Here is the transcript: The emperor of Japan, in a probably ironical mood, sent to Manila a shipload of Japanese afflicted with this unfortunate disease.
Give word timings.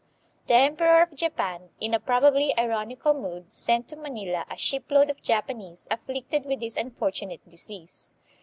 The 0.47 0.55
emperor 0.55 1.03
of 1.03 1.13
Japan, 1.13 1.69
in 1.79 1.93
a 1.93 1.99
probably 1.99 2.57
ironical 2.57 3.13
mood, 3.13 3.53
sent 3.53 3.87
to 3.89 3.95
Manila 3.95 4.47
a 4.49 4.57
shipload 4.57 5.11
of 5.11 5.21
Japanese 5.21 5.87
afflicted 5.91 6.43
with 6.43 6.59
this 6.59 6.75
unfortunate 6.75 7.47
disease. 7.47 8.11